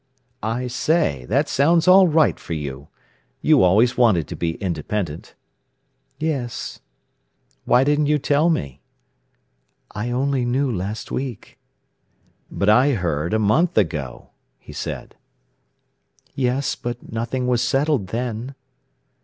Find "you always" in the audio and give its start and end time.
3.39-3.97